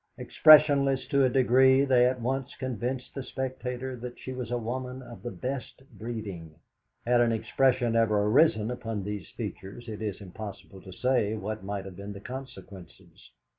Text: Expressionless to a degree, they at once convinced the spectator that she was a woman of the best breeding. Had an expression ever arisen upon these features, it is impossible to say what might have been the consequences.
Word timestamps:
Expressionless 0.17 1.05
to 1.09 1.23
a 1.25 1.29
degree, 1.29 1.85
they 1.85 2.07
at 2.07 2.19
once 2.19 2.55
convinced 2.55 3.13
the 3.13 3.21
spectator 3.21 3.95
that 3.95 4.17
she 4.17 4.33
was 4.33 4.49
a 4.49 4.57
woman 4.57 5.03
of 5.03 5.21
the 5.21 5.29
best 5.29 5.83
breeding. 5.95 6.55
Had 7.05 7.21
an 7.21 7.31
expression 7.31 7.95
ever 7.95 8.23
arisen 8.23 8.71
upon 8.71 9.03
these 9.03 9.29
features, 9.29 9.87
it 9.87 10.01
is 10.01 10.19
impossible 10.19 10.81
to 10.81 10.91
say 10.91 11.35
what 11.35 11.63
might 11.63 11.85
have 11.85 11.97
been 11.97 12.13
the 12.13 12.19
consequences. 12.19 13.29